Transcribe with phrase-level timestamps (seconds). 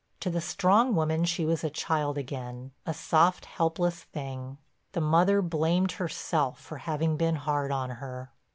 [0.21, 4.57] To the strong woman she was a child again, a soft, helpless thing.
[4.93, 8.31] The mother blamed herself for having been hard on her.